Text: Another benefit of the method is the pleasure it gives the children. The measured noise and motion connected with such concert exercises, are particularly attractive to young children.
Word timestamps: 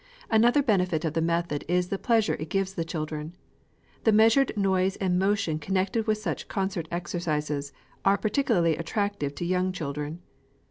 Another 0.31 0.63
benefit 0.63 1.05
of 1.05 1.13
the 1.13 1.21
method 1.21 1.63
is 1.67 1.89
the 1.89 1.99
pleasure 1.99 2.33
it 2.39 2.49
gives 2.49 2.73
the 2.73 2.83
children. 2.83 3.35
The 4.03 4.11
measured 4.11 4.51
noise 4.57 4.95
and 4.95 5.19
motion 5.19 5.59
connected 5.59 6.07
with 6.07 6.17
such 6.17 6.47
concert 6.47 6.87
exercises, 6.89 7.71
are 8.03 8.17
particularly 8.17 8.75
attractive 8.75 9.35
to 9.35 9.45
young 9.45 9.71
children. 9.71 10.23